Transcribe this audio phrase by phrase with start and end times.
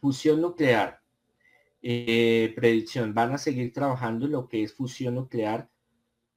[0.00, 1.00] fusión nuclear,
[1.80, 5.70] eh, predicción, van a seguir trabajando lo que es fusión nuclear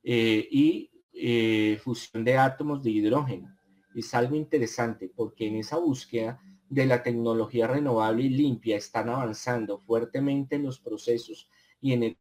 [0.04, 3.56] eh, y eh, fusión de átomos de hidrógeno.
[3.96, 6.40] Es algo interesante porque en esa búsqueda
[6.70, 11.50] de la tecnología renovable y limpia están avanzando fuertemente en los procesos
[11.82, 12.18] y en el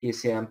[0.00, 0.50] que sean,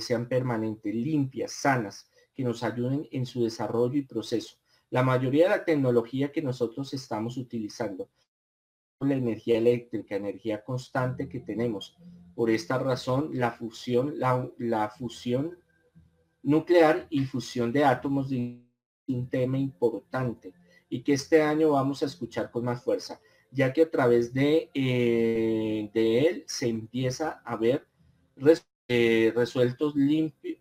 [0.00, 4.56] sean permanentes, limpias, sanas, que nos ayuden en su desarrollo y proceso.
[4.90, 8.08] La mayoría de la tecnología que nosotros estamos utilizando
[9.00, 11.96] la energía eléctrica, energía constante que tenemos.
[12.34, 15.58] Por esta razón, la fusión, la, fusión
[16.42, 18.56] nuclear y fusión de átomos es
[19.08, 20.54] un tema importante
[20.88, 23.20] y que este año vamos a escuchar con más fuerza,
[23.50, 27.86] ya que a través de, eh, de él se empieza a ver
[28.88, 30.58] eh, resueltos limpios,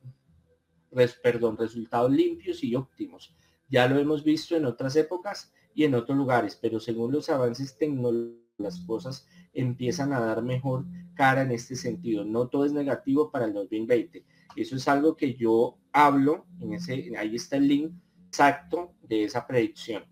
[1.21, 3.33] perdón, resultados limpios y óptimos.
[3.69, 7.77] Ya lo hemos visto en otras épocas y en otros lugares, pero según los avances
[7.77, 12.23] tecnológicos, las cosas empiezan a dar mejor cara en este sentido.
[12.23, 14.25] No todo es negativo para el 2020.
[14.55, 17.93] Eso es algo que yo hablo, en ese, ahí está el link
[18.27, 20.05] exacto de esa predicción.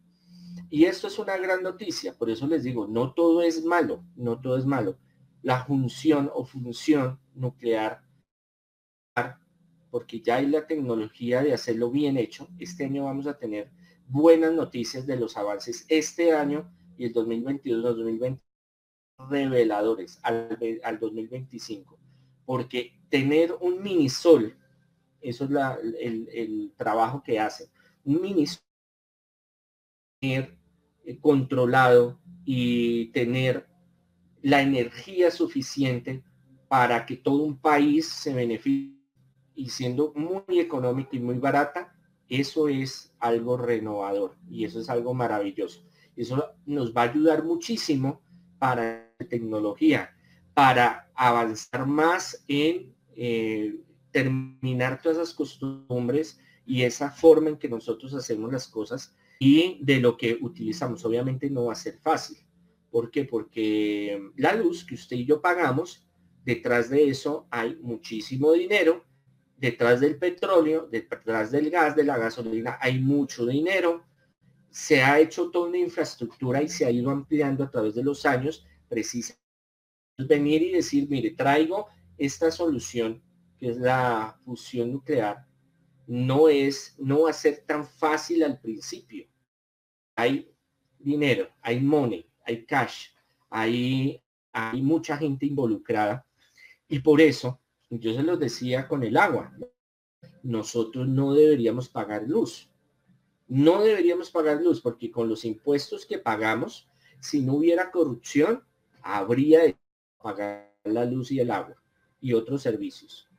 [0.70, 4.40] Y esto es una gran noticia, por eso les digo, no todo es malo, no
[4.42, 4.98] todo es malo.
[5.42, 8.02] La función o función nuclear,
[9.92, 13.72] porque ya hay la tecnología de hacerlo bien hecho, este año vamos a tener
[14.08, 18.44] buenas noticias de los avances este año y el 2022, 2020
[19.30, 22.00] reveladores al, al 2025.
[22.46, 24.56] Porque tener un mini sol,
[25.22, 27.70] eso es la, el, el, trabajo que hace,
[28.04, 28.64] un mini sol
[30.20, 30.58] tener
[31.06, 33.68] eh, controlado y tener
[34.42, 36.24] la energía suficiente
[36.68, 38.94] para que todo un país se beneficie
[39.56, 41.93] y siendo muy económica y muy barata,
[42.40, 45.84] eso es algo renovador y eso es algo maravilloso.
[46.16, 48.22] Eso nos va a ayudar muchísimo
[48.60, 50.16] para tecnología,
[50.54, 53.80] para avanzar más en eh,
[54.12, 60.00] terminar todas esas costumbres y esa forma en que nosotros hacemos las cosas y de
[60.00, 61.04] lo que utilizamos.
[61.06, 62.38] Obviamente no va a ser fácil.
[62.90, 63.26] ¿Por qué?
[63.26, 66.08] Porque la luz que usted y yo pagamos,
[66.46, 69.04] detrás de eso hay muchísimo dinero
[69.64, 74.04] detrás del petróleo, detrás del gas, de la gasolina, hay mucho dinero.
[74.70, 78.26] Se ha hecho toda una infraestructura y se ha ido ampliando a través de los
[78.26, 78.66] años.
[78.90, 79.34] Precisa
[80.18, 81.88] venir y decir, mire, traigo
[82.18, 83.24] esta solución,
[83.58, 85.48] que es la fusión nuclear,
[86.08, 89.30] no es, no va a ser tan fácil al principio.
[90.18, 90.54] Hay
[91.00, 93.08] dinero, hay money, hay cash,
[93.50, 96.28] hay, hay mucha gente involucrada
[96.90, 97.62] y por eso
[98.00, 99.54] yo se los decía con el agua.
[100.42, 102.70] Nosotros no deberíamos pagar luz.
[103.48, 106.88] No deberíamos pagar luz porque con los impuestos que pagamos,
[107.20, 108.64] si no hubiera corrupción,
[109.02, 109.78] habría de
[110.22, 111.76] pagar la luz y el agua
[112.20, 113.30] y otros servicios.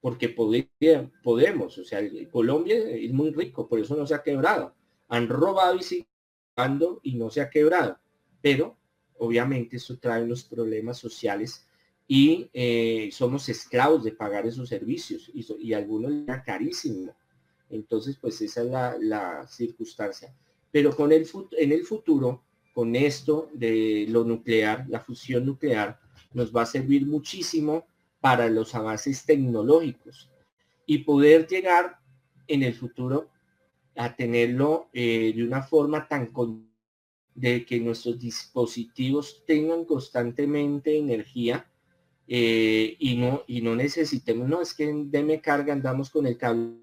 [0.00, 2.00] Porque podemos, o sea,
[2.30, 4.74] Colombia es muy rico, por eso no se ha quebrado.
[5.08, 6.06] Han robado y siguen
[7.02, 7.98] y no se ha quebrado.
[8.40, 8.76] Pero
[9.18, 11.66] obviamente eso trae unos problemas sociales
[12.12, 17.14] y eh, somos esclavos de pagar esos servicios y, y algunos ya carísimo.
[17.68, 20.34] Entonces, pues esa es la, circunstancia.
[20.72, 22.42] Pero con el, en el futuro,
[22.74, 26.00] con esto de lo nuclear, la fusión nuclear,
[26.32, 27.86] nos va a servir muchísimo
[28.20, 30.28] para los avances tecnológicos
[30.86, 32.00] y poder llegar
[32.48, 33.30] en el futuro
[33.94, 36.28] a tenerlo eh, de una forma tan
[37.36, 41.69] de que nuestros dispositivos tengan constantemente energía
[42.32, 46.76] eh, y no y no necesitemos, no, es que deme carga, andamos con el cable,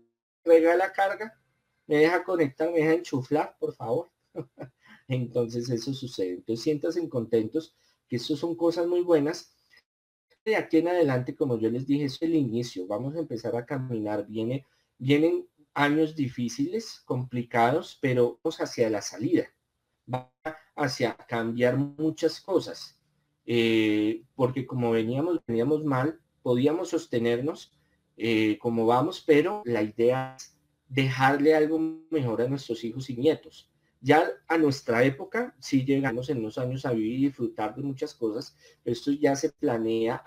[0.44, 1.40] regala carga,
[1.86, 4.12] me deja conectar, me deja enchuflar, por favor.
[5.08, 6.32] Entonces eso sucede.
[6.32, 7.74] Entonces siéntanse contentos,
[8.10, 9.56] que eso son cosas muy buenas.
[10.44, 12.86] De aquí en adelante, como yo les dije, es el inicio.
[12.86, 14.28] Vamos a empezar a caminar.
[14.28, 14.66] Viene,
[14.98, 19.48] vienen años difíciles, complicados, pero vamos hacia la salida.
[20.14, 20.30] Va
[20.76, 22.97] hacia cambiar muchas cosas.
[23.50, 27.72] Eh, porque como veníamos, veníamos mal, podíamos sostenernos
[28.18, 31.80] eh, como vamos, pero la idea es dejarle algo
[32.12, 33.72] mejor a nuestros hijos y nietos.
[34.02, 38.14] Ya a nuestra época, sí llegamos en los años a vivir y disfrutar de muchas
[38.14, 40.22] cosas, pero esto ya se planea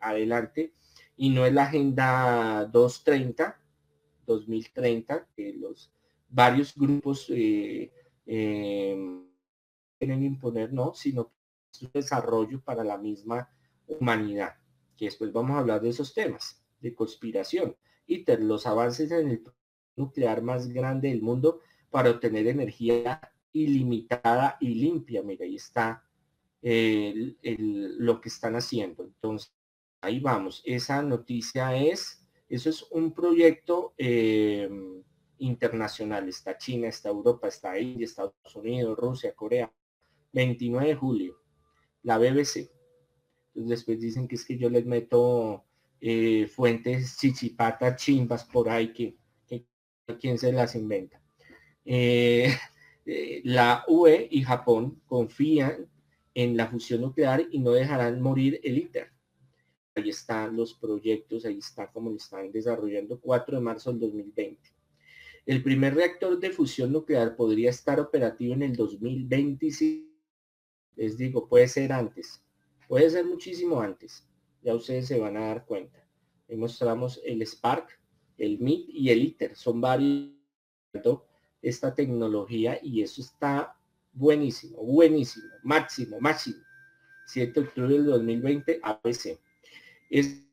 [0.00, 0.74] adelante
[1.16, 3.60] y no es la agenda 230,
[4.26, 5.92] 2030, que los
[6.28, 7.92] varios grupos eh,
[8.26, 11.30] quieren imponer, no, sino
[11.92, 13.48] desarrollo para la misma
[13.86, 14.56] humanidad,
[14.96, 17.76] que después vamos a hablar de esos temas, de conspiración.
[18.06, 19.42] de los avances en el
[19.96, 21.60] nuclear más grande del mundo
[21.90, 23.20] para obtener energía
[23.52, 25.22] ilimitada y limpia.
[25.22, 26.04] Mira, ahí está
[26.62, 29.04] lo que están haciendo.
[29.04, 29.52] Entonces,
[30.00, 30.62] ahí vamos.
[30.64, 35.02] Esa noticia es, eso es un proyecto em,
[35.38, 36.28] internacional.
[36.28, 39.72] Está China, está Europa, está India, Estados Unidos, Rusia, Corea.
[40.32, 41.41] 29 de julio,
[42.02, 42.70] la BBC.
[43.54, 45.64] Entonces después dicen que es que yo les meto
[46.00, 49.16] eh, fuentes chichipatas chimbas por ahí que,
[49.46, 49.66] que,
[50.18, 51.20] quién se las inventa.
[51.84, 52.52] Eh,
[53.06, 55.88] eh, la UE y Japón confían
[56.34, 59.08] en la fusión nuclear y no dejarán morir el ITER.
[59.94, 64.58] Ahí están los proyectos, ahí está como lo están desarrollando 4 de marzo del 2020.
[65.44, 70.11] El primer reactor de fusión nuclear podría estar operativo en el 2025.
[70.96, 72.42] Les digo, puede ser antes,
[72.88, 74.26] puede ser muchísimo antes.
[74.62, 75.98] Ya ustedes se van a dar cuenta.
[76.48, 77.98] Mostramos el Spark,
[78.36, 79.56] el MIT y el ITER.
[79.56, 80.30] Son varios
[81.62, 83.74] esta tecnología y eso está
[84.12, 86.62] buenísimo, buenísimo, máximo, máximo.
[87.26, 89.38] 7 de octubre del 2020, ABC.
[90.10, 90.44] Es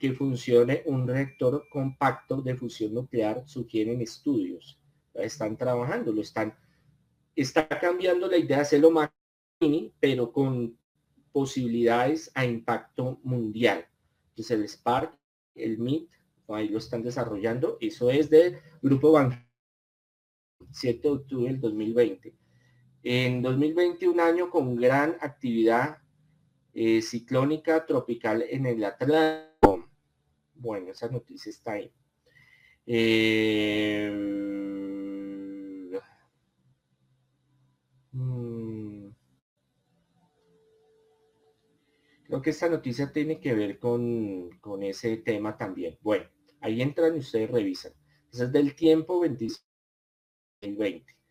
[0.00, 4.80] que funcione un reactor compacto de fusión nuclear, sugieren estudios.
[5.14, 6.56] Están trabajando, lo están,
[7.36, 9.11] está cambiando la idea de hacerlo más
[10.00, 10.76] pero con
[11.32, 13.86] posibilidades a impacto mundial.
[14.30, 15.18] Entonces el Spark,
[15.54, 16.10] el MIT,
[16.48, 17.78] ahí lo están desarrollando.
[17.80, 19.36] Eso es del Grupo Banco
[20.70, 22.34] 7 de octubre del 2020.
[23.04, 25.98] En 2020, un año con gran actividad
[26.72, 29.88] eh, ciclónica tropical en el Atlántico.
[30.54, 31.92] Bueno, esa noticia está ahí.
[32.86, 34.10] Eh,
[38.12, 38.61] mm,
[42.32, 45.98] creo que esta noticia tiene que ver con, con ese tema también.
[46.00, 46.30] Bueno,
[46.62, 47.92] ahí entran y ustedes revisan.
[48.32, 49.62] Ese es del tiempo 25
[50.62, 51.21] 2020.